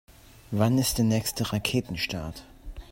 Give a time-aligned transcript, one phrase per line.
[0.49, 2.43] Wann ist der nächste Raketenstart?